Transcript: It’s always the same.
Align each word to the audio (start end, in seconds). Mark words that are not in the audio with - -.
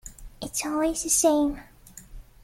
It’s 0.41 0.65
always 0.65 1.03
the 1.03 1.11
same. 1.11 1.61